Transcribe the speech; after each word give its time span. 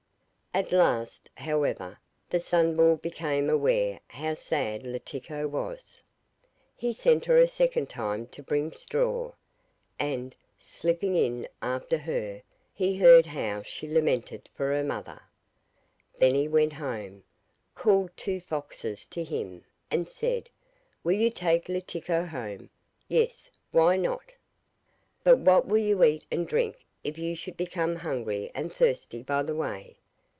At 0.53 0.73
last, 0.73 1.29
however, 1.35 1.97
the 2.29 2.37
Sunball 2.41 3.01
became 3.01 3.49
aware 3.49 4.01
how 4.09 4.33
sad 4.33 4.83
Letiko 4.83 5.47
was. 5.47 6.03
He 6.75 6.91
sent 6.91 7.23
her 7.23 7.37
a 7.37 7.47
second 7.47 7.87
time 7.87 8.27
to 8.27 8.43
bring 8.43 8.73
straw, 8.73 9.31
and, 9.97 10.35
slipping 10.59 11.15
in 11.15 11.47
after 11.61 11.99
her, 11.99 12.41
he 12.73 12.97
heard 12.97 13.27
how 13.27 13.61
she 13.61 13.87
lamented 13.87 14.49
for 14.53 14.73
her 14.73 14.83
mother. 14.83 15.21
Then 16.19 16.35
he 16.35 16.49
went 16.49 16.73
home, 16.73 17.23
called 17.73 18.11
two 18.17 18.41
foxes 18.41 19.07
to 19.07 19.23
him, 19.23 19.63
and 19.89 20.09
said: 20.09 20.49
'Will 21.01 21.13
you 21.17 21.29
take 21.31 21.69
Letiko 21.69 22.27
home?' 22.27 22.69
'Yes, 23.07 23.51
why 23.71 23.95
not?' 23.95 24.33
'But 25.23 25.37
what 25.39 25.65
will 25.65 25.77
you 25.77 26.03
eat 26.03 26.25
and 26.29 26.45
drink 26.45 26.83
if 27.05 27.17
you 27.17 27.37
should 27.37 27.55
become 27.55 27.95
hungry 27.95 28.51
and 28.53 28.73
thirsty 28.73 29.23
by 29.23 29.43
the 29.43 29.55
way? 29.55 29.95